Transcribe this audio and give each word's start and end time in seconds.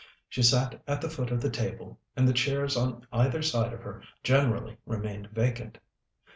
She 0.27 0.41
sat 0.41 0.81
at 0.87 0.99
the 0.99 1.11
foot 1.11 1.29
of 1.29 1.43
the 1.43 1.51
table, 1.51 1.99
and 2.17 2.27
the 2.27 2.33
chairs 2.33 2.75
on 2.75 3.05
either 3.13 3.43
side 3.43 3.71
of 3.71 3.83
her 3.83 4.01
generally 4.23 4.77
remained 4.83 5.27
vacant. 5.31 5.77